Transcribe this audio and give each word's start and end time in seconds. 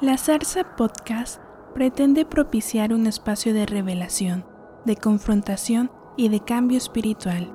La 0.00 0.16
Zarza 0.16 0.76
Podcast 0.76 1.42
pretende 1.74 2.24
propiciar 2.24 2.92
un 2.92 3.08
espacio 3.08 3.52
de 3.52 3.66
revelación, 3.66 4.44
de 4.84 4.94
confrontación 4.94 5.90
y 6.16 6.28
de 6.28 6.38
cambio 6.38 6.78
espiritual. 6.78 7.52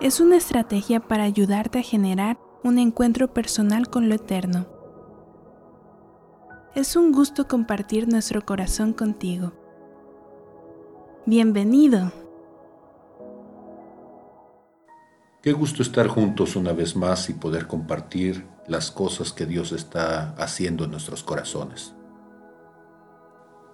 Es 0.00 0.20
una 0.20 0.36
estrategia 0.36 1.00
para 1.00 1.24
ayudarte 1.24 1.80
a 1.80 1.82
generar 1.82 2.38
un 2.62 2.78
encuentro 2.78 3.34
personal 3.34 3.88
con 3.88 4.08
lo 4.08 4.14
eterno. 4.14 4.66
Es 6.76 6.94
un 6.94 7.10
gusto 7.10 7.48
compartir 7.48 8.06
nuestro 8.06 8.42
corazón 8.42 8.92
contigo. 8.92 9.54
Bienvenido. 11.26 12.12
Qué 15.42 15.52
gusto 15.52 15.82
estar 15.82 16.06
juntos 16.06 16.54
una 16.54 16.72
vez 16.72 16.94
más 16.94 17.28
y 17.28 17.32
poder 17.32 17.66
compartir 17.66 18.53
las 18.66 18.90
cosas 18.90 19.32
que 19.32 19.46
Dios 19.46 19.72
está 19.72 20.34
haciendo 20.36 20.84
en 20.84 20.90
nuestros 20.90 21.22
corazones. 21.22 21.94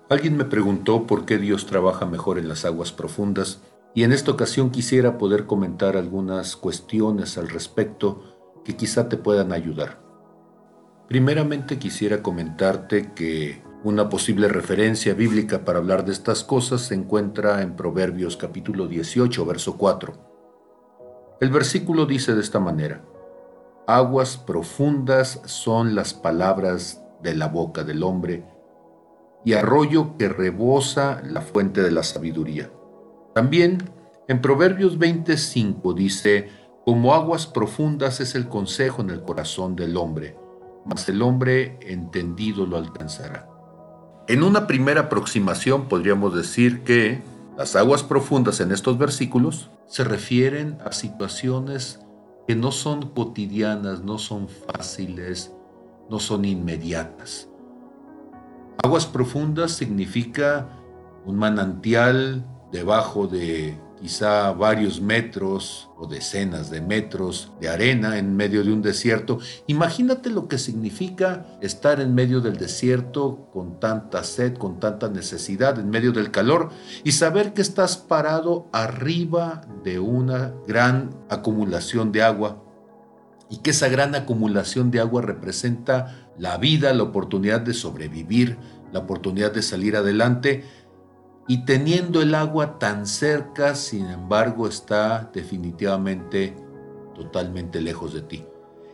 Alguien 0.08 0.36
me 0.36 0.44
preguntó 0.44 1.06
por 1.06 1.24
qué 1.24 1.38
Dios 1.38 1.66
trabaja 1.66 2.04
mejor 2.06 2.38
en 2.38 2.48
las 2.48 2.64
aguas 2.64 2.90
profundas 2.90 3.60
y 3.94 4.02
en 4.02 4.12
esta 4.12 4.32
ocasión 4.32 4.70
quisiera 4.70 5.18
poder 5.18 5.46
comentar 5.46 5.96
algunas 5.96 6.56
cuestiones 6.56 7.38
al 7.38 7.48
respecto 7.48 8.62
que 8.64 8.76
quizá 8.76 9.08
te 9.08 9.16
puedan 9.16 9.52
ayudar. 9.52 10.00
Primeramente 11.08 11.78
quisiera 11.78 12.22
comentarte 12.22 13.12
que 13.14 13.62
una 13.82 14.08
posible 14.08 14.48
referencia 14.48 15.14
bíblica 15.14 15.64
para 15.64 15.78
hablar 15.78 16.04
de 16.04 16.12
estas 16.12 16.44
cosas 16.44 16.82
se 16.82 16.94
encuentra 16.94 17.62
en 17.62 17.76
Proverbios 17.76 18.36
capítulo 18.36 18.86
18, 18.86 19.46
verso 19.46 19.76
4. 19.78 20.30
El 21.40 21.50
versículo 21.50 22.04
dice 22.04 22.34
de 22.34 22.42
esta 22.42 22.60
manera, 22.60 23.02
Aguas 23.92 24.36
profundas 24.36 25.40
son 25.46 25.96
las 25.96 26.14
palabras 26.14 27.02
de 27.24 27.34
la 27.34 27.48
boca 27.48 27.82
del 27.82 28.04
hombre, 28.04 28.44
y 29.44 29.54
arroyo 29.54 30.16
que 30.16 30.28
rebosa 30.28 31.20
la 31.24 31.40
fuente 31.40 31.82
de 31.82 31.90
la 31.90 32.04
sabiduría. 32.04 32.70
También 33.34 33.90
en 34.28 34.40
Proverbios 34.40 34.96
25 34.96 35.92
dice, 35.92 36.50
como 36.84 37.14
aguas 37.14 37.48
profundas 37.48 38.20
es 38.20 38.36
el 38.36 38.46
consejo 38.46 39.02
en 39.02 39.10
el 39.10 39.22
corazón 39.22 39.74
del 39.74 39.96
hombre, 39.96 40.36
mas 40.84 41.08
el 41.08 41.20
hombre 41.20 41.76
entendido 41.80 42.66
lo 42.66 42.76
alcanzará. 42.76 43.48
En 44.28 44.44
una 44.44 44.68
primera 44.68 45.00
aproximación 45.00 45.88
podríamos 45.88 46.32
decir 46.36 46.84
que 46.84 47.22
las 47.58 47.74
aguas 47.74 48.04
profundas 48.04 48.60
en 48.60 48.70
estos 48.70 48.98
versículos 48.98 49.68
se 49.88 50.04
refieren 50.04 50.78
a 50.84 50.92
situaciones 50.92 51.98
que 52.50 52.56
no 52.56 52.72
son 52.72 53.10
cotidianas, 53.10 54.02
no 54.02 54.18
son 54.18 54.48
fáciles, 54.48 55.54
no 56.10 56.18
son 56.18 56.44
inmediatas. 56.44 57.48
Aguas 58.82 59.06
profundas 59.06 59.70
significa 59.70 60.68
un 61.24 61.36
manantial 61.36 62.44
debajo 62.72 63.28
de 63.28 63.78
quizá 64.00 64.50
varios 64.52 65.00
metros 65.00 65.90
o 65.96 66.06
decenas 66.06 66.70
de 66.70 66.80
metros 66.80 67.52
de 67.60 67.68
arena 67.68 68.18
en 68.18 68.34
medio 68.34 68.64
de 68.64 68.72
un 68.72 68.80
desierto. 68.80 69.38
Imagínate 69.66 70.30
lo 70.30 70.48
que 70.48 70.58
significa 70.58 71.46
estar 71.60 72.00
en 72.00 72.14
medio 72.14 72.40
del 72.40 72.56
desierto 72.56 73.48
con 73.52 73.78
tanta 73.78 74.24
sed, 74.24 74.56
con 74.56 74.80
tanta 74.80 75.08
necesidad, 75.08 75.78
en 75.78 75.90
medio 75.90 76.12
del 76.12 76.30
calor 76.30 76.70
y 77.04 77.12
saber 77.12 77.52
que 77.52 77.62
estás 77.62 77.98
parado 77.98 78.68
arriba 78.72 79.62
de 79.84 79.98
una 79.98 80.54
gran 80.66 81.10
acumulación 81.28 82.10
de 82.10 82.22
agua 82.22 82.64
y 83.50 83.58
que 83.58 83.70
esa 83.70 83.88
gran 83.88 84.14
acumulación 84.14 84.90
de 84.90 85.00
agua 85.00 85.22
representa 85.22 86.30
la 86.38 86.56
vida, 86.56 86.94
la 86.94 87.02
oportunidad 87.02 87.60
de 87.60 87.74
sobrevivir, 87.74 88.56
la 88.92 89.00
oportunidad 89.00 89.52
de 89.52 89.62
salir 89.62 89.96
adelante 89.96 90.64
y 91.50 91.64
teniendo 91.64 92.22
el 92.22 92.36
agua 92.36 92.78
tan 92.78 93.08
cerca, 93.08 93.74
sin 93.74 94.06
embargo, 94.06 94.68
está 94.68 95.32
definitivamente 95.34 96.54
totalmente 97.12 97.80
lejos 97.80 98.14
de 98.14 98.22
ti. 98.22 98.44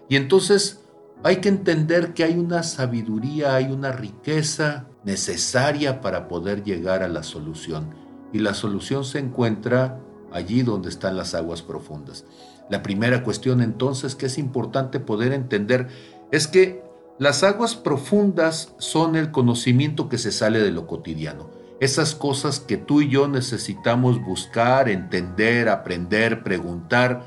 Y 0.08 0.16
entonces 0.16 0.80
hay 1.22 1.36
que 1.42 1.50
entender 1.50 2.14
que 2.14 2.24
hay 2.24 2.38
una 2.38 2.62
sabiduría, 2.62 3.56
hay 3.56 3.66
una 3.66 3.92
riqueza 3.92 4.86
necesaria 5.04 6.00
para 6.00 6.28
poder 6.28 6.64
llegar 6.64 7.02
a 7.02 7.08
la 7.08 7.24
solución. 7.24 7.90
Y 8.32 8.38
la 8.38 8.54
solución 8.54 9.04
se 9.04 9.18
encuentra 9.18 10.00
allí 10.32 10.62
donde 10.62 10.88
están 10.88 11.14
las 11.14 11.34
aguas 11.34 11.60
profundas. 11.60 12.24
La 12.70 12.82
primera 12.82 13.22
cuestión 13.22 13.60
entonces 13.60 14.14
que 14.14 14.24
es 14.24 14.38
importante 14.38 14.98
poder 14.98 15.34
entender 15.34 15.88
es 16.32 16.48
que 16.48 16.82
las 17.18 17.42
aguas 17.42 17.74
profundas 17.74 18.72
son 18.78 19.14
el 19.14 19.30
conocimiento 19.30 20.08
que 20.08 20.16
se 20.16 20.32
sale 20.32 20.60
de 20.60 20.70
lo 20.70 20.86
cotidiano 20.86 21.65
esas 21.80 22.14
cosas 22.14 22.60
que 22.60 22.76
tú 22.76 23.02
y 23.02 23.08
yo 23.08 23.28
necesitamos 23.28 24.22
buscar, 24.22 24.88
entender, 24.88 25.68
aprender, 25.68 26.42
preguntar, 26.42 27.26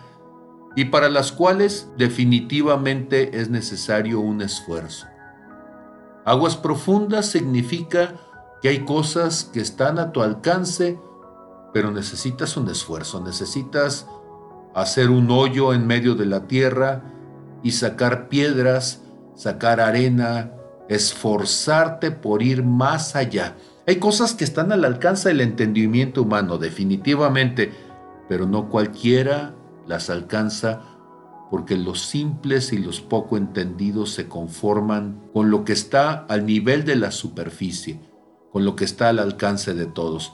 y 0.76 0.86
para 0.86 1.10
las 1.10 1.32
cuales 1.32 1.90
definitivamente 1.98 3.40
es 3.40 3.50
necesario 3.50 4.20
un 4.20 4.42
esfuerzo. 4.42 5.08
Aguas 6.26 6.56
profundas 6.58 7.28
significa 7.28 8.16
que 8.62 8.70
hay 8.70 8.86
cosas 8.86 9.46
que 9.46 9.62
están 9.62 10.00
a 10.00 10.12
tu 10.12 10.22
alcance, 10.22 11.00
pero 11.74 11.92
necesitas 11.92 12.58
un 12.58 12.70
esfuerzo, 12.70 13.22
necesitas 13.22 14.08
hacer 14.76 15.10
un 15.10 15.32
hoyo 15.32 15.74
en 15.74 15.88
medio 15.88 16.16
de 16.16 16.26
la 16.26 16.48
tierra 16.48 17.04
y 17.64 17.72
sacar 17.72 18.30
piedras, 18.30 19.02
sacar 19.36 19.80
arena, 19.80 20.52
esforzarte 20.88 22.12
por 22.12 22.42
ir 22.42 22.64
más 22.64 23.16
allá. 23.16 23.56
Hay 23.90 23.96
cosas 23.96 24.36
que 24.36 24.44
están 24.44 24.72
al 24.72 24.86
alcance 24.86 25.30
del 25.30 25.42
entendimiento 25.42 26.22
humano, 26.22 26.60
definitivamente, 26.60 27.72
pero 28.28 28.46
no 28.46 28.70
cualquiera 28.70 29.56
las 29.88 30.12
alcanza 30.12 30.84
porque 31.50 31.76
los 31.76 32.00
simples 32.02 32.72
y 32.72 32.78
los 32.78 33.02
poco 33.02 33.36
entendidos 33.36 34.12
se 34.12 34.28
conforman 34.28 35.20
con 35.34 35.50
lo 35.50 35.66
que 35.66 35.74
está 35.74 36.24
al 36.30 36.46
nivel 36.46 36.86
de 36.86 36.98
la 36.98 37.10
superficie, 37.10 38.00
con 38.52 38.64
lo 38.64 38.76
que 38.76 38.86
está 38.86 39.10
al 39.10 39.18
alcance 39.18 39.74
de 39.74 39.88
todos. 39.88 40.34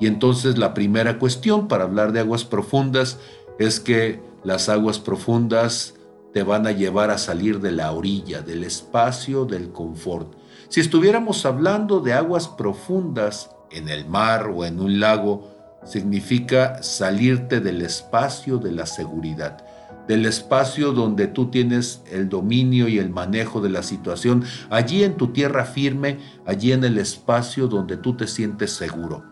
Y 0.00 0.08
entonces 0.08 0.58
la 0.58 0.74
primera 0.74 1.20
cuestión 1.20 1.68
para 1.68 1.84
hablar 1.84 2.10
de 2.10 2.18
aguas 2.18 2.44
profundas 2.44 3.20
es 3.60 3.78
que 3.78 4.20
las 4.42 4.68
aguas 4.68 4.98
profundas 4.98 5.94
te 6.32 6.42
van 6.42 6.66
a 6.66 6.72
llevar 6.72 7.10
a 7.10 7.18
salir 7.18 7.60
de 7.60 7.70
la 7.70 7.92
orilla, 7.92 8.42
del 8.42 8.64
espacio, 8.64 9.44
del 9.44 9.70
confort. 9.70 10.41
Si 10.72 10.80
estuviéramos 10.80 11.44
hablando 11.44 12.00
de 12.00 12.14
aguas 12.14 12.48
profundas 12.48 13.50
en 13.70 13.90
el 13.90 14.08
mar 14.08 14.46
o 14.46 14.64
en 14.64 14.80
un 14.80 15.00
lago, 15.00 15.50
significa 15.84 16.82
salirte 16.82 17.60
del 17.60 17.82
espacio 17.82 18.56
de 18.56 18.72
la 18.72 18.86
seguridad, 18.86 19.66
del 20.08 20.24
espacio 20.24 20.92
donde 20.92 21.26
tú 21.26 21.50
tienes 21.50 22.02
el 22.10 22.30
dominio 22.30 22.88
y 22.88 22.98
el 22.98 23.10
manejo 23.10 23.60
de 23.60 23.68
la 23.68 23.82
situación, 23.82 24.44
allí 24.70 25.04
en 25.04 25.18
tu 25.18 25.34
tierra 25.34 25.66
firme, 25.66 26.20
allí 26.46 26.72
en 26.72 26.84
el 26.84 26.96
espacio 26.96 27.68
donde 27.68 27.98
tú 27.98 28.16
te 28.16 28.26
sientes 28.26 28.72
seguro. 28.72 29.24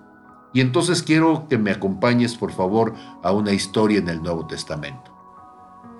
Y 0.52 0.60
entonces 0.60 1.02
quiero 1.02 1.48
que 1.48 1.56
me 1.56 1.70
acompañes, 1.70 2.36
por 2.36 2.52
favor, 2.52 2.92
a 3.22 3.32
una 3.32 3.54
historia 3.54 3.98
en 3.98 4.10
el 4.10 4.22
Nuevo 4.22 4.46
Testamento. 4.46 5.10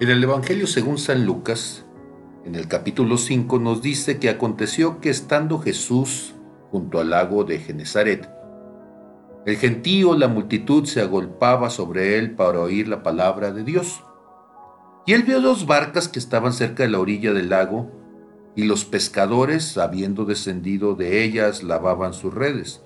En 0.01 0.11
el 0.11 0.23
Evangelio 0.23 0.67
según 0.67 0.99
San 0.99 1.25
Lucas, 1.25 1.87
en 2.45 2.55
el 2.55 2.69
capítulo 2.69 3.17
5 3.17 3.59
nos 3.59 3.83
dice 3.83 4.19
que 4.19 4.29
aconteció 4.29 5.01
que 5.01 5.11
estando 5.11 5.59
Jesús 5.59 6.35
junto 6.71 7.01
al 7.01 7.11
lago 7.11 7.45
de 7.45 7.59
Genezaret, 7.59 8.31
el 9.47 9.57
gentío, 9.57 10.15
la 10.17 10.29
multitud 10.29 10.85
se 10.85 11.01
agolpaba 11.01 11.71
sobre 11.71 12.19
él 12.19 12.33
para 12.33 12.61
oír 12.61 12.89
la 12.89 13.03
palabra 13.03 13.53
de 13.53 13.65
Dios. 13.65 14.05
Y 15.07 15.15
él 15.15 15.23
vio 15.23 15.41
dos 15.41 15.67
barcas 15.67 16.09
que 16.09 16.19
estaban 16.19 16.53
cerca 16.53 16.83
de 16.83 16.91
la 16.91 17.01
orilla 17.01 17.33
del 17.33 17.49
lago, 17.49 17.91
y 18.55 18.65
los 18.65 18.85
pescadores, 18.85 19.79
habiendo 19.79 20.27
descendido 20.27 20.95
de 20.95 21.25
ellas, 21.25 21.63
lavaban 21.63 22.13
sus 22.13 22.35
redes. 22.35 22.83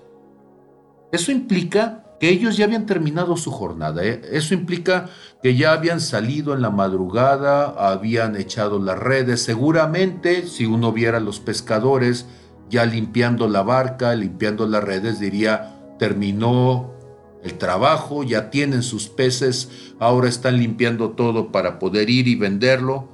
Eso 1.11 1.33
implica 1.33 2.04
que 2.25 2.31
ellos 2.31 2.57
ya 2.57 2.65
habían 2.65 2.87
terminado 2.87 3.37
su 3.37 3.51
jornada. 3.51 4.03
¿eh? 4.03 4.23
Eso 4.33 4.55
implica 4.55 5.11
que 5.43 5.57
ya 5.57 5.73
habían 5.73 6.01
salido 6.01 6.55
en 6.55 6.63
la 6.63 6.71
madrugada, 6.71 7.67
habían 7.91 8.35
echado 8.37 8.79
las 8.79 8.99
redes. 8.99 9.43
Seguramente, 9.43 10.47
si 10.47 10.65
uno 10.65 10.91
viera 10.91 11.19
a 11.19 11.21
los 11.21 11.39
pescadores 11.39 12.25
ya 12.71 12.87
limpiando 12.87 13.47
la 13.47 13.63
barca, 13.63 14.15
limpiando 14.15 14.67
las 14.67 14.83
redes, 14.83 15.21
diría, 15.21 15.77
terminó 15.99 16.95
el 17.43 17.59
trabajo, 17.59 18.23
ya 18.23 18.49
tienen 18.49 18.83
sus 18.83 19.11
peces, 19.11 19.93
ahora 19.99 20.31
están 20.31 20.57
limpiando 20.57 21.11
todo 21.11 21.53
para 21.53 21.79
poder 21.79 22.09
ir 22.09 22.27
y 22.27 22.37
venderlo. 22.37 23.07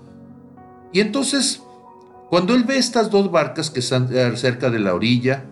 Y 0.92 1.00
entonces, 1.00 1.64
cuando 2.28 2.54
él 2.54 2.62
ve 2.62 2.78
estas 2.78 3.10
dos 3.10 3.32
barcas 3.32 3.70
que 3.70 3.80
están 3.80 4.06
cerca 4.36 4.70
de 4.70 4.78
la 4.78 4.94
orilla, 4.94 5.46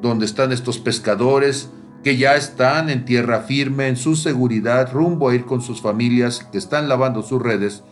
donde 0.00 0.24
están 0.24 0.50
estos 0.50 0.78
pescadores, 0.78 1.68
que 2.02 2.16
ya 2.16 2.36
están 2.36 2.90
en 2.90 3.04
tierra 3.04 3.40
firme, 3.40 3.88
en 3.88 3.96
su 3.96 4.16
seguridad, 4.16 4.92
rumbo 4.92 5.28
a 5.28 5.34
ir 5.34 5.44
con 5.44 5.60
sus 5.60 5.80
familias, 5.80 6.46
que 6.50 6.58
están 6.58 6.88
lavando 6.88 7.22
sus 7.22 7.40
redes, 7.40 7.82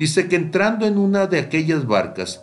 Dice 0.00 0.28
que 0.28 0.36
entrando 0.36 0.86
en 0.86 0.96
una 0.96 1.26
de 1.26 1.38
aquellas 1.38 1.86
barcas, 1.86 2.42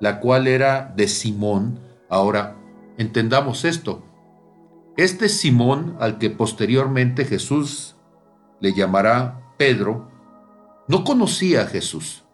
la 0.00 0.18
cual 0.18 0.48
era 0.48 0.92
de 0.96 1.06
Simón, 1.06 1.78
ahora 2.08 2.56
entendamos 2.98 3.64
esto, 3.64 4.02
este 4.96 5.28
Simón 5.28 5.96
al 6.00 6.18
que 6.18 6.30
posteriormente 6.30 7.24
Jesús 7.24 7.94
le 8.58 8.74
llamará 8.74 9.54
Pedro, 9.56 10.10
no 10.88 11.04
conocía 11.04 11.62
a 11.62 11.66
Jesús. 11.66 12.24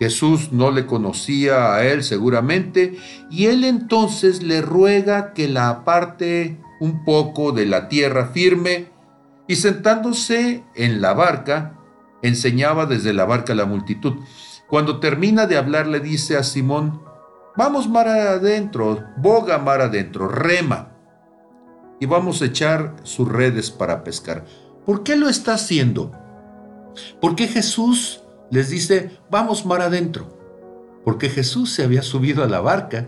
Jesús 0.00 0.50
no 0.50 0.72
le 0.72 0.84
conocía 0.84 1.76
a 1.76 1.84
él 1.84 2.02
seguramente 2.02 2.98
y 3.30 3.46
él 3.46 3.62
entonces 3.62 4.42
le 4.42 4.62
ruega 4.62 5.32
que 5.32 5.46
la 5.46 5.68
aparte 5.68 6.58
un 6.82 7.04
poco 7.04 7.52
de 7.52 7.64
la 7.64 7.88
tierra 7.88 8.30
firme 8.30 8.88
y 9.46 9.54
sentándose 9.54 10.64
en 10.74 11.00
la 11.00 11.14
barca, 11.14 11.78
enseñaba 12.22 12.86
desde 12.86 13.12
la 13.12 13.24
barca 13.24 13.52
a 13.52 13.56
la 13.56 13.66
multitud. 13.66 14.14
Cuando 14.68 14.98
termina 14.98 15.46
de 15.46 15.56
hablar 15.56 15.86
le 15.86 16.00
dice 16.00 16.36
a 16.36 16.42
Simón, 16.42 17.00
vamos 17.56 17.88
mar 17.88 18.08
adentro, 18.08 19.00
boga 19.16 19.58
mar 19.58 19.80
adentro, 19.80 20.26
rema, 20.26 20.88
y 22.00 22.06
vamos 22.06 22.42
a 22.42 22.46
echar 22.46 22.96
sus 23.04 23.28
redes 23.28 23.70
para 23.70 24.02
pescar. 24.02 24.44
¿Por 24.84 25.04
qué 25.04 25.14
lo 25.14 25.28
está 25.28 25.54
haciendo? 25.54 26.10
Porque 27.20 27.46
Jesús 27.46 28.24
les 28.50 28.70
dice, 28.70 29.20
vamos 29.30 29.64
mar 29.64 29.82
adentro, 29.82 30.36
porque 31.04 31.28
Jesús 31.28 31.72
se 31.72 31.84
había 31.84 32.02
subido 32.02 32.42
a 32.42 32.48
la 32.48 32.60
barca, 32.60 33.06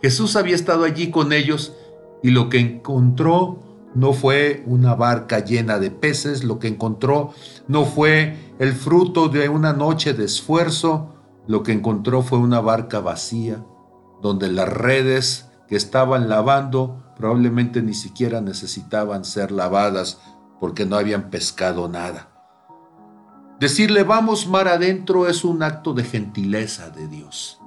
Jesús 0.00 0.36
había 0.36 0.54
estado 0.54 0.84
allí 0.84 1.10
con 1.10 1.34
ellos 1.34 1.74
y 2.22 2.30
lo 2.30 2.48
que 2.48 2.58
encontró 2.58 3.58
no 3.94 4.12
fue 4.12 4.62
una 4.66 4.94
barca 4.94 5.40
llena 5.40 5.78
de 5.78 5.90
peces, 5.90 6.44
lo 6.44 6.58
que 6.58 6.68
encontró 6.68 7.32
no 7.66 7.84
fue 7.84 8.54
el 8.58 8.72
fruto 8.72 9.28
de 9.28 9.48
una 9.48 9.72
noche 9.72 10.14
de 10.14 10.24
esfuerzo, 10.24 11.14
lo 11.46 11.62
que 11.62 11.72
encontró 11.72 12.22
fue 12.22 12.38
una 12.38 12.60
barca 12.60 13.00
vacía, 13.00 13.64
donde 14.22 14.48
las 14.48 14.68
redes 14.68 15.46
que 15.68 15.76
estaban 15.76 16.28
lavando 16.28 17.02
probablemente 17.16 17.82
ni 17.82 17.94
siquiera 17.94 18.40
necesitaban 18.40 19.24
ser 19.24 19.50
lavadas 19.50 20.18
porque 20.58 20.86
no 20.86 20.96
habían 20.96 21.30
pescado 21.30 21.88
nada. 21.88 22.28
Decirle 23.58 24.04
vamos 24.04 24.46
mar 24.46 24.68
adentro 24.68 25.28
es 25.28 25.44
un 25.44 25.62
acto 25.62 25.92
de 25.92 26.04
gentileza 26.04 26.90
de 26.90 27.08
Dios. 27.08 27.59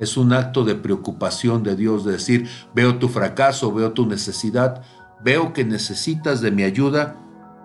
Es 0.00 0.16
un 0.16 0.32
acto 0.32 0.64
de 0.64 0.74
preocupación 0.74 1.62
de 1.62 1.76
Dios, 1.76 2.04
de 2.04 2.12
decir, 2.12 2.48
veo 2.74 2.98
tu 2.98 3.08
fracaso, 3.08 3.72
veo 3.72 3.92
tu 3.92 4.06
necesidad, 4.06 4.82
veo 5.22 5.52
que 5.52 5.64
necesitas 5.64 6.40
de 6.40 6.50
mi 6.50 6.62
ayuda 6.64 7.16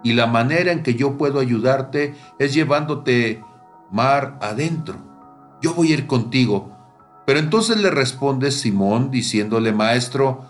y 0.04 0.14
la 0.14 0.28
manera 0.28 0.72
en 0.72 0.84
que 0.84 0.96
yo 0.96 1.18
puedo 1.18 1.40
ayudarte 1.40 2.16
es 2.38 2.54
llevándote 2.54 3.44
mar 3.92 4.38
adentro. 4.42 4.98
Yo 5.62 5.74
voy 5.74 5.92
a 5.92 5.96
ir 5.96 6.08
contigo. 6.08 6.72
Pero 7.26 7.40
entonces 7.40 7.78
le 7.78 7.92
responde 7.92 8.52
Simón 8.52 9.12
diciéndole, 9.12 9.72
Maestro, 9.72 10.46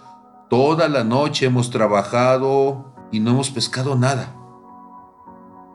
toda 0.49 0.87
la 0.87 1.03
noche 1.03 1.47
hemos 1.47 1.71
trabajado 1.71 2.93
y 3.11 3.19
no 3.19 3.31
hemos 3.31 3.49
pescado 3.49 3.95
nada 3.95 4.35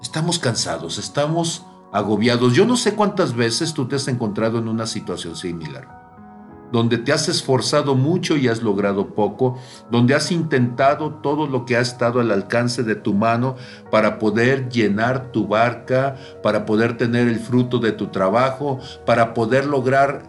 estamos 0.05 0.39
cansados, 0.39 0.99
estamos 0.99 1.65
agobiados. 1.95 2.55
Yo 2.55 2.67
no 2.67 2.77
sé 2.77 2.95
cuántas 2.97 3.37
veces 3.37 3.73
tú 3.73 3.87
te 3.87 3.97
has 3.97 4.09
encontrado 4.09 4.59
en 4.59 4.67
una 4.67 4.85
situación 4.85 5.37
similar, 5.37 6.67
donde 6.73 6.99
te 6.99 7.13
has 7.13 7.29
esforzado 7.29 7.95
mucho 7.95 8.37
y 8.37 8.49
has 8.49 8.63
logrado 8.63 9.15
poco, 9.15 9.57
donde 9.93 10.17
has 10.17 10.33
intentado 10.33 11.15
todo 11.23 11.47
lo 11.47 11.65
que 11.65 11.77
ha 11.77 11.81
estado 11.81 12.19
al 12.19 12.33
alcance 12.33 12.83
de 12.83 12.97
tu 12.97 13.15
mano 13.15 13.55
para 13.93 14.19
poder 14.19 14.69
llenar 14.69 15.31
tu 15.31 15.47
barca, 15.47 16.17
para 16.43 16.67
poder 16.67 16.97
tener 16.97 17.29
el 17.29 17.39
fruto 17.39 17.79
de 17.79 17.93
tu 17.93 18.09
trabajo, 18.09 18.81
para 19.07 19.33
poder 19.33 19.65
lograr 19.65 20.23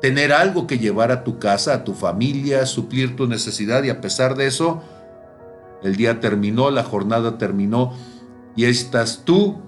tener 0.00 0.32
algo 0.32 0.66
que 0.66 0.78
llevar 0.78 1.12
a 1.12 1.24
tu 1.24 1.38
casa, 1.38 1.74
a 1.74 1.84
tu 1.84 1.92
familia, 1.92 2.64
suplir 2.64 3.16
tu 3.16 3.26
necesidad 3.26 3.82
y 3.82 3.90
a 3.90 4.00
pesar 4.00 4.34
de 4.34 4.46
eso, 4.46 4.82
el 5.82 5.94
día 5.94 6.20
terminó, 6.20 6.70
la 6.70 6.84
jornada 6.84 7.36
terminó 7.36 7.92
y 8.56 8.64
estás 8.64 9.24
tú 9.26 9.60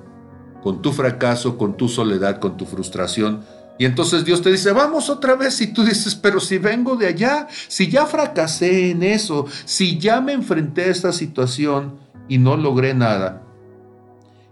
con 0.64 0.80
tu 0.80 0.92
fracaso, 0.92 1.58
con 1.58 1.76
tu 1.76 1.90
soledad, 1.90 2.40
con 2.40 2.56
tu 2.56 2.64
frustración. 2.64 3.44
Y 3.78 3.84
entonces 3.84 4.24
Dios 4.24 4.40
te 4.40 4.50
dice, 4.50 4.72
vamos 4.72 5.10
otra 5.10 5.34
vez. 5.34 5.60
Y 5.60 5.66
tú 5.66 5.84
dices, 5.84 6.14
pero 6.14 6.40
si 6.40 6.56
vengo 6.56 6.96
de 6.96 7.06
allá, 7.06 7.48
si 7.68 7.90
ya 7.90 8.06
fracasé 8.06 8.90
en 8.90 9.02
eso, 9.02 9.44
si 9.66 9.98
ya 9.98 10.22
me 10.22 10.32
enfrenté 10.32 10.84
a 10.84 10.90
esta 10.90 11.12
situación 11.12 11.98
y 12.30 12.38
no 12.38 12.56
logré 12.56 12.94
nada. 12.94 13.42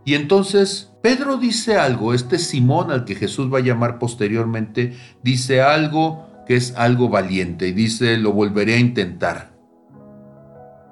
Y 0.05 0.13
entonces 0.13 0.91
Pedro 1.01 1.39
dice 1.39 1.79
algo, 1.79 2.13
este 2.13 2.39
Simón 2.39 2.91
al 2.91 3.07
que 3.07 3.15
Jesús 3.15 3.51
va 3.51 3.59
a 3.59 3.63
llamar 3.63 3.99
posteriormente, 3.99 4.95
dice 5.23 5.63
algo 5.63 6.27
que 6.47 6.57
es 6.57 6.75
algo 6.77 7.09
valiente 7.09 7.69
y 7.69 7.73
dice, 7.73 8.19
lo 8.19 8.33
volveré 8.33 8.75
a 8.75 8.81
intentar. 8.81 9.53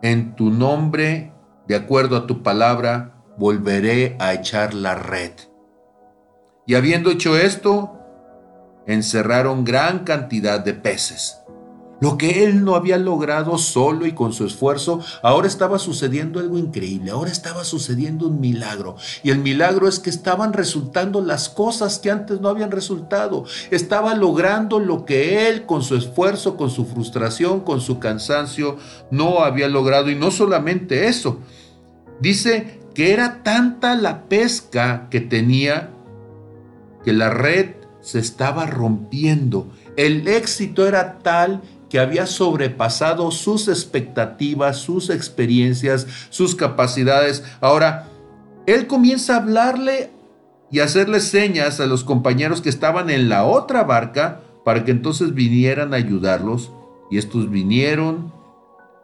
En 0.00 0.34
tu 0.34 0.48
nombre, 0.48 1.34
de 1.68 1.76
acuerdo 1.76 2.16
a 2.16 2.26
tu 2.26 2.42
palabra, 2.42 3.19
volveré 3.40 4.16
a 4.20 4.34
echar 4.34 4.74
la 4.74 4.94
red. 4.94 5.32
Y 6.66 6.74
habiendo 6.74 7.10
hecho 7.10 7.38
esto, 7.38 7.98
encerraron 8.86 9.64
gran 9.64 10.00
cantidad 10.00 10.60
de 10.60 10.74
peces. 10.74 11.38
Lo 12.02 12.18
que 12.18 12.44
él 12.44 12.64
no 12.64 12.74
había 12.74 12.98
logrado 12.98 13.56
solo 13.56 14.04
y 14.04 14.12
con 14.12 14.34
su 14.34 14.44
esfuerzo, 14.44 15.00
ahora 15.22 15.48
estaba 15.48 15.78
sucediendo 15.78 16.38
algo 16.38 16.58
increíble, 16.58 17.12
ahora 17.12 17.30
estaba 17.30 17.64
sucediendo 17.64 18.26
un 18.26 18.40
milagro. 18.40 18.96
Y 19.22 19.30
el 19.30 19.38
milagro 19.38 19.88
es 19.88 19.98
que 19.98 20.10
estaban 20.10 20.52
resultando 20.52 21.22
las 21.22 21.48
cosas 21.48 21.98
que 21.98 22.10
antes 22.10 22.42
no 22.42 22.48
habían 22.50 22.70
resultado. 22.70 23.44
Estaba 23.70 24.14
logrando 24.14 24.80
lo 24.80 25.06
que 25.06 25.48
él 25.48 25.64
con 25.64 25.82
su 25.82 25.96
esfuerzo, 25.96 26.58
con 26.58 26.70
su 26.70 26.84
frustración, 26.84 27.60
con 27.60 27.80
su 27.80 27.98
cansancio, 27.98 28.76
no 29.10 29.44
había 29.44 29.68
logrado. 29.68 30.10
Y 30.10 30.14
no 30.14 30.30
solamente 30.30 31.08
eso. 31.08 31.38
Dice 32.20 32.80
que 32.94 33.12
era 33.12 33.42
tanta 33.42 33.94
la 33.94 34.28
pesca 34.28 35.08
que 35.10 35.20
tenía 35.20 35.90
que 37.04 37.12
la 37.12 37.30
red 37.30 37.76
se 38.00 38.18
estaba 38.18 38.66
rompiendo. 38.66 39.70
El 39.96 40.28
éxito 40.28 40.86
era 40.86 41.18
tal 41.18 41.62
que 41.88 41.98
había 41.98 42.26
sobrepasado 42.26 43.30
sus 43.30 43.68
expectativas, 43.68 44.78
sus 44.78 45.10
experiencias, 45.10 46.06
sus 46.30 46.54
capacidades. 46.54 47.42
Ahora, 47.60 48.08
él 48.66 48.86
comienza 48.86 49.34
a 49.34 49.38
hablarle 49.38 50.10
y 50.70 50.80
hacerle 50.80 51.20
señas 51.20 51.80
a 51.80 51.86
los 51.86 52.04
compañeros 52.04 52.60
que 52.60 52.68
estaban 52.68 53.10
en 53.10 53.28
la 53.28 53.44
otra 53.44 53.82
barca 53.82 54.40
para 54.64 54.84
que 54.84 54.92
entonces 54.92 55.34
vinieran 55.34 55.92
a 55.92 55.96
ayudarlos. 55.96 56.70
Y 57.10 57.18
estos 57.18 57.50
vinieron, 57.50 58.32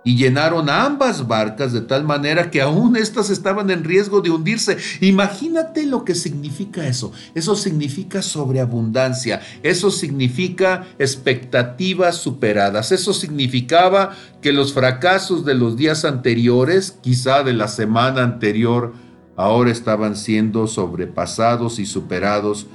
y 0.07 0.15
llenaron 0.15 0.71
ambas 0.71 1.27
barcas 1.27 1.73
de 1.73 1.81
tal 1.81 2.05
manera 2.05 2.49
que 2.49 2.63
aún 2.63 2.97
éstas 2.97 3.29
estaban 3.29 3.71
en 3.71 3.83
riesgo 3.83 4.21
de 4.21 4.31
hundirse. 4.31 4.79
Imagínate 5.01 5.85
lo 5.85 6.05
que 6.05 6.15
significa 6.15 6.87
eso. 6.87 7.11
Eso 7.35 7.57
significa 7.57 8.23
sobreabundancia, 8.23 9.41
eso 9.65 9.91
significa 9.91 10.87
expectativas 11.01 12.19
superadas, 12.19 12.93
eso 12.93 13.13
significaba 13.13 14.13
que 14.41 14.53
los 14.53 14.73
fracasos 14.73 15.45
de 15.45 15.55
los 15.55 15.77
días 15.77 16.05
anteriores, 16.05 16.97
quizá 17.03 17.43
de 17.43 17.55
la 17.55 17.67
semana 17.67 18.23
anterior, 18.23 18.95
ahora 19.35 19.73
estaban 19.73 20.15
siendo 20.15 20.69
sobrepasados 20.69 21.81
y 21.81 21.85
superados. 21.85 22.69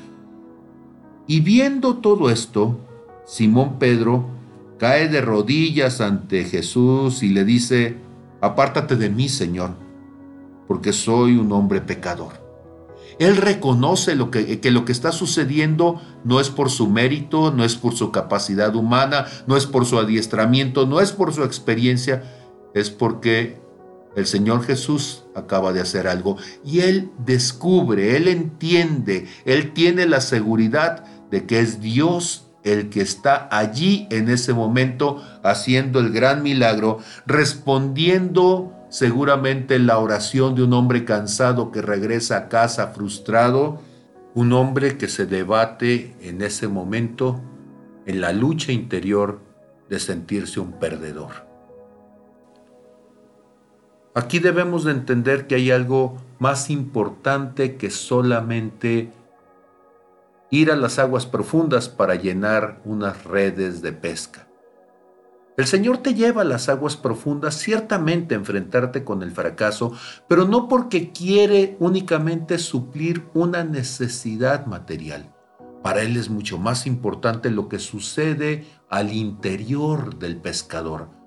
Y 1.28 1.40
viendo 1.40 1.96
todo 1.96 2.30
esto, 2.30 2.78
Simón 3.26 3.80
Pedro 3.80 4.41
cae 4.82 5.10
de 5.10 5.22
rodillas 5.22 6.02
ante 6.02 6.44
Jesús 6.44 7.22
y 7.22 7.30
le 7.30 7.46
dice, 7.46 7.98
apártate 8.42 8.96
de 8.96 9.12
mí, 9.12 9.30
Señor, 9.30 9.76
porque 10.68 10.92
soy 10.92 11.38
un 11.38 11.52
hombre 11.52 11.82
pecador. 11.82 12.42
Él 13.20 13.38
reconoce 13.38 14.16
lo 14.16 14.32
que, 14.32 14.60
que, 14.60 14.72
lo 14.72 14.84
que 14.84 14.92
está 14.92 15.12
sucediendo 15.12 16.02
no 16.24 16.40
es 16.40 16.50
por 16.50 16.72
su 16.72 16.90
mérito, 16.90 17.52
no 17.52 17.64
es 17.64 17.76
por 17.76 17.94
su 17.94 18.12
capacidad 18.12 18.76
humana, 18.76 19.28
no 19.46 19.56
es 19.56 19.68
por 19.68 19.86
su 19.86 20.00
adiestramiento, 20.00 20.88
no 20.88 21.00
es 21.00 21.12
por 21.12 21.32
su 21.32 21.44
experiencia, 21.44 22.24
es 22.74 22.90
porque 22.90 23.62
el 24.16 24.26
Señor 24.26 24.64
Jesús 24.64 25.26
acaba 25.36 25.74
de 25.74 25.82
hacer 25.82 26.08
algo 26.08 26.38
y 26.66 26.80
él 26.80 27.12
descubre, 27.24 28.18
él 28.18 28.28
entiende, 28.28 29.28
él 29.46 29.74
tiene 29.74 30.08
la 30.08 30.22
seguridad 30.22 31.06
de 31.30 31.46
que 31.46 31.60
es 31.60 31.82
Dios 31.82 32.51
el 32.64 32.90
que 32.90 33.02
está 33.02 33.48
allí 33.52 34.08
en 34.12 34.30
ese 34.30 34.54
momento 34.54 35.24
haciendo 35.44 36.00
el 36.00 36.12
gran 36.12 36.44
milagro, 36.44 37.00
respondiendo 37.26 38.74
seguramente 38.90 39.80
la 39.80 39.98
oración 39.98 40.54
de 40.56 40.64
un 40.64 40.74
hombre 40.74 41.06
cansado 41.06 41.72
que 41.72 41.82
regresa 41.82 42.38
a 42.38 42.50
casa 42.50 42.88
frustrado, 42.88 43.80
un 44.34 44.54
hombre 44.54 44.98
que 44.98 45.08
se 45.08 45.26
debate 45.26 46.16
en 46.22 46.42
ese 46.42 46.68
momento 46.68 47.42
en 48.06 48.22
la 48.22 48.32
lucha 48.32 48.72
interior 48.72 49.40
de 49.90 50.00
sentirse 50.00 50.60
un 50.60 50.74
perdedor. 50.74 51.52
Aquí 54.14 54.40
debemos 54.40 54.84
de 54.84 54.92
entender 54.92 55.48
que 55.48 55.56
hay 55.56 55.72
algo 55.72 56.18
más 56.40 56.70
importante 56.70 57.78
que 57.78 57.90
solamente 57.90 59.12
ir 60.52 60.70
a 60.70 60.76
las 60.76 61.00
aguas 61.00 61.26
profundas 61.26 61.90
para 61.90 62.16
llenar 62.16 62.82
unas 62.86 63.24
redes 63.24 63.82
de 63.82 63.94
pesca. 63.94 64.48
El 65.58 65.66
Señor 65.66 65.98
te 66.00 66.14
lleva 66.14 66.42
a 66.42 66.46
las 66.46 66.70
aguas 66.70 66.96
profundas 66.96 67.56
ciertamente 67.56 68.36
a 68.36 68.38
enfrentarte 68.38 69.04
con 69.04 69.22
el 69.24 69.32
fracaso, 69.32 69.94
pero 70.28 70.46
no 70.46 70.68
porque 70.68 71.12
quiere 71.12 71.78
únicamente 71.80 72.58
suplir 72.58 73.26
una 73.34 73.64
necesidad 73.64 74.66
material. 74.66 75.34
Para 75.84 76.02
Él 76.02 76.16
es 76.18 76.30
mucho 76.30 76.58
más 76.58 76.86
importante 76.86 77.50
lo 77.50 77.68
que 77.68 77.80
sucede 77.80 78.66
al 78.90 79.14
interior 79.14 80.20
del 80.20 80.38
pescador. 80.38 81.21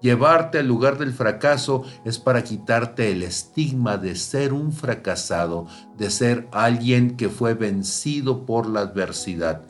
Llevarte 0.00 0.58
al 0.58 0.66
lugar 0.66 0.96
del 0.96 1.12
fracaso 1.12 1.84
es 2.04 2.18
para 2.18 2.42
quitarte 2.42 3.12
el 3.12 3.22
estigma 3.22 3.98
de 3.98 4.16
ser 4.16 4.52
un 4.52 4.72
fracasado, 4.72 5.66
de 5.98 6.10
ser 6.10 6.48
alguien 6.52 7.16
que 7.16 7.28
fue 7.28 7.54
vencido 7.54 8.46
por 8.46 8.66
la 8.66 8.80
adversidad. 8.80 9.62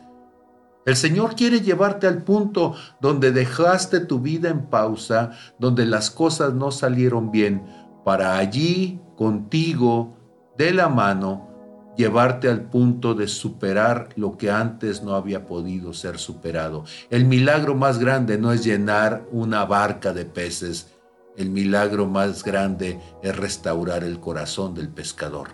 El 0.87 0.97
Señor 0.97 1.35
quiere 1.35 1.61
llevarte 1.61 2.07
al 2.07 2.23
punto 2.23 2.75
donde 3.01 3.33
dejaste 3.33 4.01
tu 4.01 4.21
vida 4.21 4.49
en 4.49 4.67
pausa, 4.67 5.33
donde 5.59 5.85
las 5.85 6.11
cosas 6.11 6.55
no 6.55 6.71
salieron 6.71 7.31
bien, 7.31 7.65
para 8.05 8.39
allí, 8.39 9.01
contigo, 9.17 10.17
de 10.57 10.73
la 10.73 10.89
mano, 10.89 11.50
llevarte 11.97 12.49
al 12.49 12.63
punto 12.63 13.15
de 13.15 13.29
superar 13.29 14.09
lo 14.17 14.37
que 14.37 14.51
antes 14.51 15.03
no 15.03 15.15
había 15.15 15.47
podido 15.47 15.93
ser 15.93 16.19
superado. 16.19 16.85
El 17.11 17.25
milagro 17.25 17.75
más 17.75 17.99
grande 17.99 18.39
no 18.39 18.53
es 18.53 18.65
llenar 18.65 19.25
una 19.33 19.65
barca 19.65 20.13
de 20.13 20.25
peces, 20.25 20.89
el 21.37 21.51
milagro 21.51 22.07
más 22.07 22.43
grande 22.43 23.01
es 23.23 23.37
restaurar 23.37 24.05
el 24.05 24.21
corazón 24.21 24.75
del 24.75 24.89
pescador. 24.89 25.49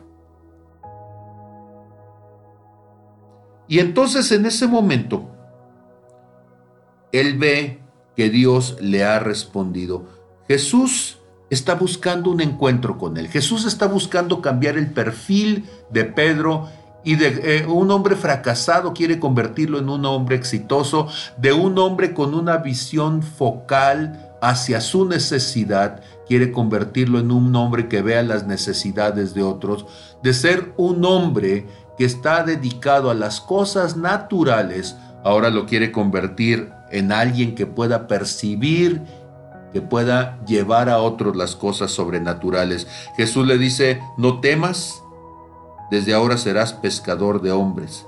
Y 3.68 3.80
entonces 3.80 4.30
en 4.32 4.46
ese 4.46 4.66
momento, 4.66 5.28
él 7.12 7.38
ve 7.38 7.80
que 8.14 8.30
Dios 8.30 8.76
le 8.80 9.04
ha 9.04 9.18
respondido. 9.18 10.04
Jesús 10.48 11.15
está 11.50 11.74
buscando 11.74 12.30
un 12.30 12.40
encuentro 12.40 12.98
con 12.98 13.16
él. 13.16 13.28
Jesús 13.28 13.64
está 13.64 13.86
buscando 13.86 14.40
cambiar 14.40 14.76
el 14.76 14.90
perfil 14.90 15.66
de 15.90 16.04
Pedro 16.04 16.68
y 17.04 17.14
de 17.14 17.58
eh, 17.58 17.66
un 17.66 17.92
hombre 17.92 18.16
fracasado 18.16 18.92
quiere 18.92 19.20
convertirlo 19.20 19.78
en 19.78 19.88
un 19.88 20.04
hombre 20.06 20.34
exitoso, 20.34 21.06
de 21.36 21.52
un 21.52 21.78
hombre 21.78 22.12
con 22.12 22.34
una 22.34 22.56
visión 22.56 23.22
focal 23.22 24.34
hacia 24.42 24.80
su 24.80 25.06
necesidad, 25.06 26.02
quiere 26.26 26.50
convertirlo 26.50 27.20
en 27.20 27.30
un 27.30 27.54
hombre 27.54 27.88
que 27.88 28.02
vea 28.02 28.24
las 28.24 28.46
necesidades 28.46 29.34
de 29.34 29.44
otros, 29.44 29.86
de 30.22 30.34
ser 30.34 30.72
un 30.76 31.04
hombre 31.04 31.68
que 31.96 32.04
está 32.04 32.42
dedicado 32.42 33.08
a 33.08 33.14
las 33.14 33.40
cosas 33.40 33.96
naturales, 33.96 34.96
ahora 35.22 35.50
lo 35.50 35.64
quiere 35.66 35.92
convertir 35.92 36.72
en 36.90 37.12
alguien 37.12 37.54
que 37.54 37.66
pueda 37.66 38.08
percibir, 38.08 39.02
que 39.76 39.82
pueda 39.82 40.42
llevar 40.46 40.88
a 40.88 41.02
otros 41.02 41.36
las 41.36 41.54
cosas 41.54 41.90
sobrenaturales. 41.90 42.86
Jesús 43.14 43.46
le 43.46 43.58
dice, 43.58 44.00
no 44.16 44.40
temas, 44.40 45.02
desde 45.90 46.14
ahora 46.14 46.38
serás 46.38 46.72
pescador 46.72 47.42
de 47.42 47.52
hombres. 47.52 48.06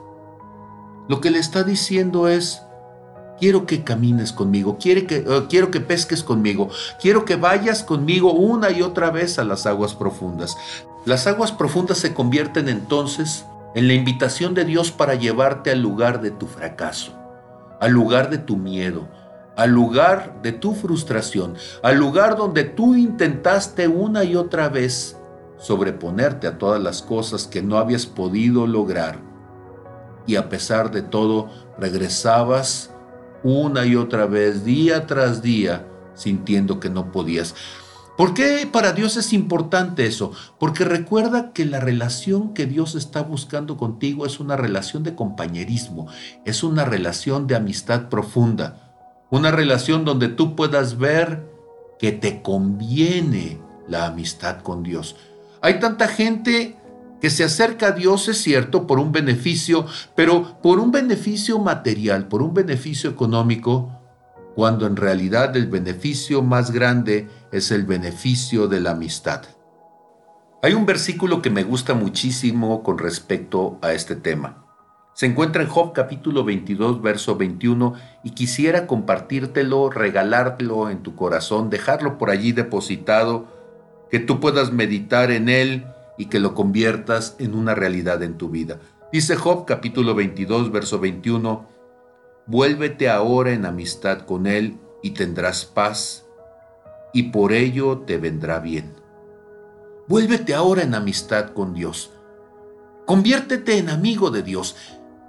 Lo 1.11 1.21
que 1.21 1.31
le 1.31 1.39
está 1.39 1.65
diciendo 1.65 2.27
es, 2.27 2.63
quiero 3.39 3.67
que 3.67 3.85
camines 3.85 4.33
conmigo, 4.33 4.79
quiero 4.81 5.07
que, 5.07 5.17
eh, 5.17 5.47
quiero 5.51 5.71
que 5.71 5.83
pesques 5.83 6.23
conmigo, 6.23 6.71
quiero 7.03 7.27
que 7.27 7.37
vayas 7.37 7.83
conmigo 7.83 8.33
una 8.33 8.71
y 8.71 8.81
otra 8.81 9.11
vez 9.11 9.39
a 9.39 9.45
las 9.45 9.67
aguas 9.67 9.95
profundas. 9.95 10.57
Las 11.05 11.27
aguas 11.27 11.53
profundas 11.53 11.99
se 11.99 12.15
convierten 12.15 12.71
entonces 12.71 13.45
en 13.75 13.89
la 13.89 13.93
invitación 13.93 14.55
de 14.55 14.65
Dios 14.65 14.91
para 14.91 15.17
llevarte 15.17 15.71
al 15.71 15.83
lugar 15.83 16.23
de 16.23 16.31
tu 16.31 16.47
fracaso, 16.47 17.13
al 17.79 17.93
lugar 17.93 18.31
de 18.31 18.39
tu 18.39 18.57
miedo, 18.57 19.07
al 19.59 19.73
lugar 19.73 20.41
de 20.41 20.53
tu 20.53 20.73
frustración, 20.73 21.57
al 21.83 21.97
lugar 21.97 22.37
donde 22.37 22.63
tú 22.63 22.95
intentaste 22.95 23.89
una 23.89 24.23
y 24.23 24.37
otra 24.37 24.69
vez 24.69 25.17
sobreponerte 25.59 26.47
a 26.47 26.59
todas 26.59 26.81
las 26.81 27.03
cosas 27.03 27.49
que 27.49 27.61
no 27.61 27.77
habías 27.77 28.07
podido 28.07 28.69
lograr. 28.69 29.19
Y 30.29 30.37
a 30.37 30.49
pesar 30.49 30.93
de 30.93 31.03
todo, 31.03 31.51
regresabas 31.77 32.95
una 33.43 33.85
y 33.85 33.97
otra 33.97 34.27
vez, 34.27 34.65
día 34.65 35.09
tras 35.09 35.43
día, 35.43 35.89
sintiendo 36.15 36.79
que 36.79 36.89
no 36.89 37.11
podías. 37.11 37.57
¿Por 38.17 38.35
qué 38.35 38.69
para 38.71 38.93
Dios 38.93 39.17
es 39.17 39.33
importante 39.33 40.07
eso? 40.07 40.31
Porque 40.61 40.85
recuerda 40.85 41.53
que 41.53 41.65
la 41.65 41.81
relación 41.81 42.55
que 42.55 42.67
Dios 42.67 42.95
está 42.95 43.23
buscando 43.23 43.77
contigo 43.77 44.25
es 44.25 44.39
una 44.39 44.57
relación 44.57 45.03
de 45.03 45.17
compañerismo, 45.17 46.07
es 46.45 46.63
una 46.63 46.85
relación 46.85 47.49
de 47.49 47.57
amistad 47.57 48.09
profunda, 48.09 48.88
una 49.31 49.51
relación 49.51 50.05
donde 50.05 50.29
tú 50.29 50.57
puedas 50.57 50.99
ver 50.99 51.47
que 51.99 52.13
te 52.13 52.43
conviene 52.43 53.61
la 53.87 54.07
amistad 54.07 54.61
con 54.63 54.83
Dios. 54.83 55.17
Hay 55.61 55.81
tanta 55.81 56.09
gente 56.09 56.77
que 57.21 57.31
se 57.31 57.45
acerca 57.45 57.89
a 57.89 57.93
Dios, 57.93 58.29
es 58.29 58.39
cierto, 58.39 58.87
por 58.87 58.99
un 58.99 59.13
beneficio, 59.13 59.87
pero 60.15 60.61
por 60.63 60.79
un 60.79 60.93
beneficio 60.93 61.59
material, 61.59 62.29
por 62.29 62.43
un 62.43 62.55
beneficio 62.55 63.11
económico, 63.11 63.93
cuando 64.55 64.87
en 64.87 64.97
realidad 64.97 65.57
el 65.57 65.67
beneficio 65.67 66.43
más 66.43 66.71
grande 66.71 67.29
es 67.53 67.71
el 67.71 67.85
beneficio 67.85 68.69
de 68.69 68.81
la 68.81 68.93
amistad. 68.93 69.43
Hay 70.63 70.75
un 70.75 70.87
versículo 70.87 71.43
que 71.43 71.51
me 71.51 71.63
gusta 71.63 71.95
muchísimo 71.95 72.83
con 72.83 72.99
respecto 72.99 73.79
a 73.83 73.93
este 73.93 74.17
tema. 74.17 74.68
Se 75.19 75.27
encuentra 75.27 75.65
en 75.65 75.69
Job 75.69 75.95
capítulo 75.95 76.45
22, 76.45 77.03
verso 77.03 77.35
21, 77.35 77.95
y 78.23 78.31
quisiera 78.31 78.87
compartírtelo, 78.87 79.91
regalártelo 79.91 80.91
en 80.91 81.03
tu 81.03 81.17
corazón, 81.17 81.71
dejarlo 81.71 82.19
por 82.19 82.31
allí 82.31 82.53
depositado, 82.53 83.49
que 84.13 84.21
tú 84.21 84.39
puedas 84.39 84.73
meditar 84.73 85.33
en 85.33 85.49
él 85.49 85.87
y 86.19 86.27
que 86.27 86.39
lo 86.39 86.55
conviertas 86.55 87.35
en 87.41 87.57
una 87.57 87.75
realidad 87.75 88.23
en 88.23 88.39
tu 88.39 88.49
vida. 88.49 88.79
Dice 89.11 89.35
Job 89.35 89.65
capítulo 89.67 90.15
22, 90.15 90.71
verso 90.71 91.01
21, 91.01 91.67
Vuélvete 92.47 93.11
ahora 93.11 93.51
en 93.51 93.67
amistad 93.67 94.21
con 94.21 94.47
Él 94.47 94.77
y 95.03 95.11
tendrás 95.15 95.65
paz, 95.65 96.27
y 97.13 97.25
por 97.33 97.53
ello 97.53 98.05
te 98.07 98.19
vendrá 98.19 98.61
bien. 98.61 98.95
Vuélvete 100.07 100.55
ahora 100.55 100.83
en 100.83 100.95
amistad 100.95 101.55
con 101.55 101.75
Dios. 101.75 102.13
Conviértete 103.05 103.79
en 103.79 103.89
amigo 103.89 104.31
de 104.31 104.43
Dios. 104.43 104.77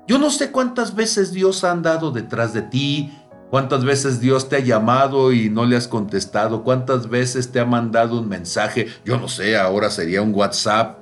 Yo 0.10 0.18
no 0.18 0.32
sé 0.32 0.50
cuántas 0.50 0.96
veces 0.96 1.34
Dios 1.34 1.64
ha 1.64 1.70
andado 1.70 2.10
detrás 2.10 2.52
de 2.52 2.64
ti, 2.64 3.14
cuántas 3.52 3.86
veces 3.86 4.20
Dios 4.20 4.50
te 4.50 4.56
ha 4.56 4.60
llamado 4.60 5.32
y 5.32 5.52
no 5.52 5.66
le 5.66 5.78
has 5.78 5.88
contestado, 5.88 6.64
cuántas 6.64 7.10
veces 7.10 7.52
te 7.52 7.60
ha 7.60 7.66
mandado 7.66 8.20
un 8.20 8.28
mensaje, 8.28 8.88
yo 9.06 9.20
no 9.20 9.28
sé, 9.28 9.56
ahora 9.56 9.92
sería 9.92 10.24
un 10.24 10.34
WhatsApp, 10.34 10.98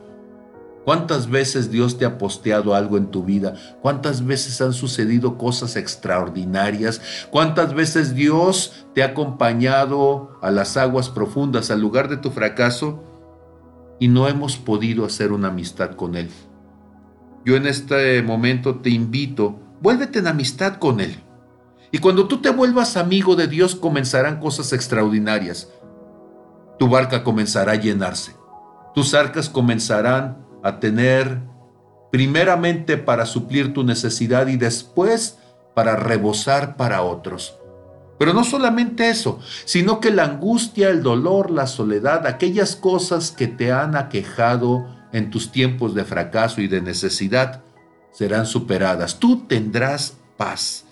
¿Cuántas 0.83 1.29
veces 1.29 1.69
Dios 1.69 1.97
te 1.97 2.05
ha 2.05 2.17
posteado 2.17 2.73
algo 2.73 2.95
en 2.97 3.07
tu 3.07 3.23
vida? 3.23 3.55
¿Cuántas 3.81 4.25
veces 4.25 4.61
han 4.61 4.71
sucedido 4.71 5.37
cosas 5.37 5.75
extraordinarias? 5.75 7.01
¿Cuántas 7.29 7.73
veces 7.73 8.15
Dios 8.15 8.85
te 8.95 9.03
ha 9.03 9.07
acompañado 9.07 10.39
a 10.41 10.49
las 10.49 10.77
aguas 10.77 11.09
profundas, 11.09 11.71
al 11.71 11.81
lugar 11.81 12.07
de 12.07 12.15
tu 12.15 12.31
fracaso? 12.31 13.03
Y 13.99 14.07
no 14.07 14.29
hemos 14.29 14.55
podido 14.55 15.03
hacer 15.03 15.33
una 15.33 15.49
amistad 15.49 15.91
con 15.91 16.15
Él. 16.15 16.29
Yo 17.48 17.56
en 17.56 17.66
este 17.66 18.22
momento 18.24 18.80
te 18.80 18.89
invito, 18.89 19.58
vuélvete 19.80 20.20
en 20.20 20.27
amistad 20.27 20.80
con 20.80 21.00
Él. 21.00 21.16
Y 21.92 22.00
cuando 22.00 22.27
tú 22.27 22.42
te 22.42 22.50
vuelvas 22.50 22.98
amigo 22.98 23.38
de 23.38 23.48
Dios 23.48 23.74
comenzarán 23.74 24.42
cosas 24.42 24.74
extraordinarias. 24.74 25.70
Tu 26.77 26.89
barca 26.89 27.24
comenzará 27.24 27.72
a 27.72 27.75
llenarse. 27.75 28.36
Tus 28.94 29.13
arcas 29.13 29.48
comenzarán 29.48 30.46
a 30.62 30.82
tener 30.82 31.39
primeramente 32.12 32.98
para 32.98 33.25
suplir 33.25 33.74
tu 33.74 33.86
necesidad 33.86 34.48
y 34.48 34.58
después 34.58 35.39
para 35.74 35.96
rebosar 35.96 36.75
para 36.75 37.01
otros. 37.01 37.58
Pero 38.20 38.34
no 38.34 38.44
solamente 38.44 39.10
eso, 39.10 39.39
sino 39.63 40.01
que 40.01 40.12
la 40.12 40.25
angustia, 40.25 40.89
el 40.89 41.01
dolor, 41.01 41.50
la 41.50 41.68
soledad, 41.68 42.27
aquellas 42.27 42.75
cosas 42.75 43.32
que 43.32 43.48
te 43.48 43.72
han 43.72 43.96
aquejado 43.96 44.97
en 45.17 45.31
tus 45.31 45.51
tiempos 45.51 45.95
de 45.95 46.05
fracaso 46.05 46.62
y 46.62 46.67
de 46.67 46.81
necesidad, 46.81 47.63
serán 48.12 48.45
superadas. 48.45 49.19
Tú 49.19 49.47
tendrás 49.47 50.17
paz, 50.38 50.86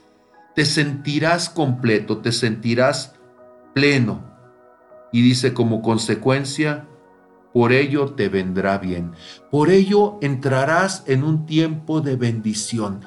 te 0.55 0.65
sentirás 0.65 1.49
completo, 1.49 2.17
te 2.17 2.31
sentirás 2.31 3.13
pleno. 3.73 4.23
Y 5.11 5.21
dice 5.21 5.53
como 5.53 5.81
consecuencia, 5.81 6.87
por 7.53 7.71
ello 7.71 8.13
te 8.13 8.29
vendrá 8.29 8.79
bien. 8.79 9.13
Por 9.51 9.69
ello 9.69 10.17
entrarás 10.21 11.03
en 11.07 11.23
un 11.23 11.45
tiempo 11.45 12.01
de 12.01 12.15
bendición. 12.15 13.05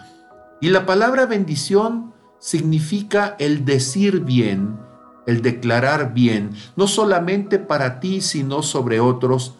Y 0.60 0.70
la 0.70 0.86
palabra 0.86 1.26
bendición 1.26 2.14
significa 2.38 3.36
el 3.38 3.64
decir 3.64 4.20
bien, 4.20 4.78
el 5.26 5.42
declarar 5.42 6.14
bien, 6.14 6.52
no 6.76 6.86
solamente 6.86 7.58
para 7.58 8.00
ti, 8.00 8.20
sino 8.20 8.62
sobre 8.62 9.00
otros, 9.00 9.56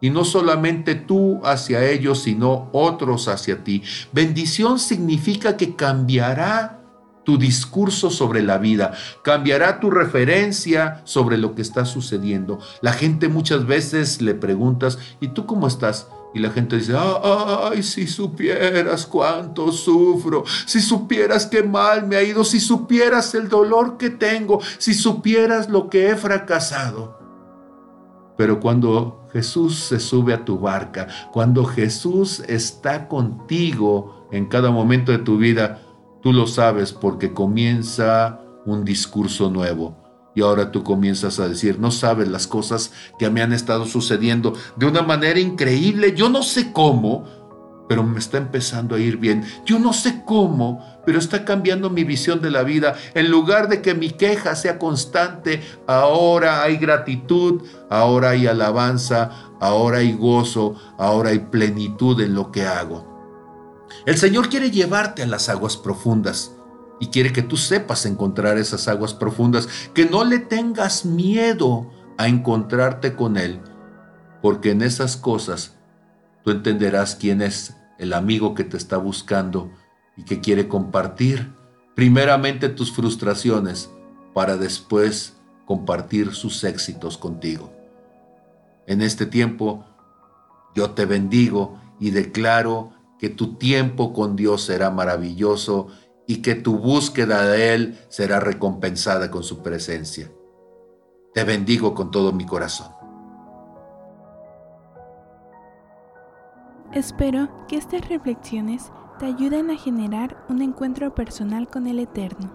y 0.00 0.10
no 0.10 0.24
solamente 0.24 0.94
tú 0.94 1.40
hacia 1.44 1.88
ellos, 1.88 2.22
sino 2.22 2.68
otros 2.72 3.28
hacia 3.28 3.64
ti. 3.64 3.82
Bendición 4.12 4.78
significa 4.78 5.56
que 5.56 5.74
cambiará 5.74 6.80
tu 7.24 7.38
discurso 7.38 8.08
sobre 8.08 8.42
la 8.42 8.58
vida, 8.58 8.92
cambiará 9.22 9.80
tu 9.80 9.90
referencia 9.90 11.02
sobre 11.04 11.36
lo 11.36 11.54
que 11.54 11.62
está 11.62 11.84
sucediendo. 11.84 12.60
La 12.80 12.92
gente 12.92 13.28
muchas 13.28 13.66
veces 13.66 14.22
le 14.22 14.34
preguntas, 14.34 14.98
¿y 15.20 15.28
tú 15.28 15.44
cómo 15.44 15.66
estás? 15.66 16.06
Y 16.34 16.38
la 16.38 16.50
gente 16.50 16.76
dice, 16.76 16.94
ay, 16.96 17.82
si 17.82 18.06
supieras 18.06 19.06
cuánto 19.06 19.72
sufro, 19.72 20.44
si 20.66 20.80
supieras 20.80 21.46
qué 21.46 21.62
mal 21.62 22.06
me 22.06 22.16
ha 22.16 22.22
ido, 22.22 22.44
si 22.44 22.60
supieras 22.60 23.34
el 23.34 23.48
dolor 23.48 23.96
que 23.96 24.10
tengo, 24.10 24.60
si 24.78 24.94
supieras 24.94 25.68
lo 25.68 25.88
que 25.88 26.10
he 26.10 26.16
fracasado. 26.16 27.15
Pero 28.36 28.60
cuando 28.60 29.26
Jesús 29.32 29.78
se 29.78 29.98
sube 29.98 30.34
a 30.34 30.44
tu 30.44 30.58
barca, 30.58 31.08
cuando 31.32 31.64
Jesús 31.64 32.40
está 32.48 33.08
contigo 33.08 34.28
en 34.30 34.46
cada 34.46 34.70
momento 34.70 35.12
de 35.12 35.18
tu 35.18 35.38
vida, 35.38 35.80
tú 36.22 36.32
lo 36.32 36.46
sabes 36.46 36.92
porque 36.92 37.32
comienza 37.32 38.40
un 38.66 38.84
discurso 38.84 39.50
nuevo. 39.50 39.96
Y 40.34 40.42
ahora 40.42 40.70
tú 40.70 40.82
comienzas 40.82 41.40
a 41.40 41.48
decir, 41.48 41.78
no 41.78 41.90
sabes 41.90 42.28
las 42.28 42.46
cosas 42.46 42.92
que 43.18 43.30
me 43.30 43.40
han 43.40 43.54
estado 43.54 43.86
sucediendo 43.86 44.52
de 44.76 44.86
una 44.86 45.00
manera 45.00 45.40
increíble. 45.40 46.14
Yo 46.14 46.28
no 46.28 46.42
sé 46.42 46.72
cómo, 46.72 47.24
pero 47.88 48.02
me 48.02 48.18
está 48.18 48.36
empezando 48.36 48.96
a 48.96 49.00
ir 49.00 49.16
bien. 49.16 49.44
Yo 49.64 49.78
no 49.78 49.94
sé 49.94 50.24
cómo, 50.26 50.95
pero 51.06 51.20
está 51.20 51.44
cambiando 51.44 51.88
mi 51.88 52.02
visión 52.02 52.42
de 52.42 52.50
la 52.50 52.64
vida. 52.64 52.96
En 53.14 53.30
lugar 53.30 53.68
de 53.68 53.80
que 53.80 53.94
mi 53.94 54.10
queja 54.10 54.56
sea 54.56 54.78
constante, 54.78 55.62
ahora 55.86 56.62
hay 56.62 56.76
gratitud, 56.76 57.62
ahora 57.88 58.30
hay 58.30 58.48
alabanza, 58.48 59.30
ahora 59.60 59.98
hay 59.98 60.12
gozo, 60.12 60.74
ahora 60.98 61.30
hay 61.30 61.38
plenitud 61.38 62.20
en 62.20 62.34
lo 62.34 62.50
que 62.50 62.66
hago. 62.66 63.16
El 64.04 64.18
Señor 64.18 64.48
quiere 64.48 64.72
llevarte 64.72 65.22
a 65.22 65.26
las 65.26 65.48
aguas 65.48 65.76
profundas 65.76 66.52
y 66.98 67.06
quiere 67.06 67.32
que 67.32 67.42
tú 67.42 67.56
sepas 67.56 68.04
encontrar 68.04 68.58
esas 68.58 68.88
aguas 68.88 69.14
profundas, 69.14 69.68
que 69.94 70.06
no 70.06 70.24
le 70.24 70.40
tengas 70.40 71.04
miedo 71.04 71.88
a 72.18 72.26
encontrarte 72.26 73.14
con 73.14 73.36
Él, 73.36 73.60
porque 74.42 74.70
en 74.70 74.82
esas 74.82 75.16
cosas 75.16 75.76
tú 76.42 76.50
entenderás 76.50 77.14
quién 77.14 77.42
es 77.42 77.76
el 77.98 78.12
amigo 78.12 78.54
que 78.54 78.64
te 78.64 78.76
está 78.76 78.96
buscando 78.96 79.70
y 80.16 80.24
que 80.24 80.40
quiere 80.40 80.68
compartir 80.68 81.52
primeramente 81.94 82.68
tus 82.68 82.92
frustraciones 82.92 83.90
para 84.34 84.56
después 84.56 85.36
compartir 85.64 86.34
sus 86.34 86.62
éxitos 86.64 87.18
contigo. 87.18 87.72
En 88.86 89.02
este 89.02 89.26
tiempo 89.26 89.84
yo 90.74 90.90
te 90.90 91.06
bendigo 91.06 91.78
y 91.98 92.10
declaro 92.10 92.92
que 93.18 93.28
tu 93.28 93.54
tiempo 93.54 94.12
con 94.12 94.36
Dios 94.36 94.62
será 94.62 94.90
maravilloso 94.90 95.88
y 96.26 96.42
que 96.42 96.54
tu 96.54 96.78
búsqueda 96.78 97.46
de 97.46 97.74
Él 97.74 97.98
será 98.08 98.40
recompensada 98.40 99.30
con 99.30 99.42
su 99.42 99.62
presencia. 99.62 100.30
Te 101.32 101.44
bendigo 101.44 101.94
con 101.94 102.10
todo 102.10 102.32
mi 102.32 102.44
corazón. 102.44 102.88
Espero 106.92 107.48
que 107.68 107.76
estas 107.76 108.08
reflexiones 108.08 108.90
te 109.18 109.26
ayuden 109.26 109.70
a 109.70 109.76
generar 109.76 110.44
un 110.48 110.62
encuentro 110.62 111.14
personal 111.14 111.68
con 111.68 111.86
el 111.86 111.98
Eterno. 111.98 112.50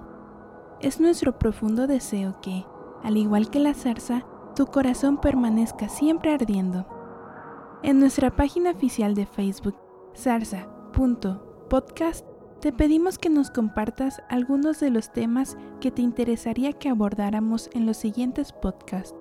Es 0.80 1.00
nuestro 1.00 1.38
profundo 1.40 1.88
deseo 1.88 2.40
que, 2.42 2.66
al 3.04 3.18
igual 3.18 3.50
que 3.50 3.60
la 3.60 3.74
zarza, 3.74 4.26
tu 4.56 4.68
corazón 4.68 5.20
permanezca 5.20 5.90
siempre 5.90 6.34
ardiendo. 6.34 6.86
En 7.84 8.00
nuestra 8.00 8.34
página 8.36 8.72
oficial 8.72 9.16
de 9.16 9.26
Facebook, 9.26 9.76
zarza.podcast, 10.16 12.26
te 12.60 12.72
pedimos 12.72 13.18
que 13.18 13.30
nos 13.30 13.50
compartas 13.50 14.22
algunos 14.30 14.80
de 14.80 14.92
los 14.92 15.12
temas 15.12 15.58
que 15.80 15.90
te 15.90 16.04
interesaría 16.04 16.74
que 16.74 16.90
abordáramos 16.90 17.72
en 17.74 17.88
los 17.88 17.98
siguientes 17.98 18.54
podcasts. 18.54 19.16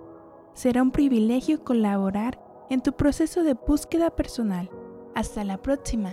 Será 0.52 0.82
un 0.82 0.90
privilegio 0.90 1.64
colaborar 1.64 2.38
en 2.68 2.82
tu 2.82 2.92
proceso 2.92 3.42
de 3.42 3.54
búsqueda 3.54 4.10
personal. 4.10 4.68
Hasta 5.14 5.42
la 5.44 5.62
próxima. 5.62 6.10